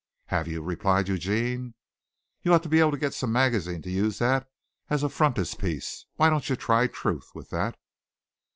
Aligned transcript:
"Have 0.29 0.47
you?" 0.47 0.63
replied 0.63 1.07
Eugene. 1.09 1.75
"You 2.41 2.55
ought 2.55 2.63
to 2.63 2.69
be 2.69 2.79
able 2.79 2.89
to 2.89 2.97
get 2.97 3.13
some 3.13 3.31
magazine 3.31 3.83
to 3.83 3.91
use 3.91 4.17
that 4.17 4.49
as 4.89 5.03
a 5.03 5.09
frontispiece. 5.09 6.07
Why 6.15 6.27
don't 6.31 6.49
you 6.49 6.55
try 6.55 6.87
Truth 6.87 7.29
with 7.35 7.51
that?" 7.51 7.77